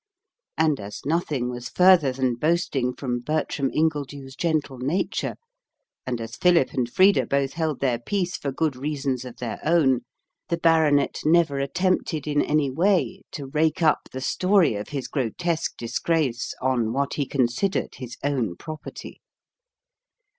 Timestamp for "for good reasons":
8.35-9.25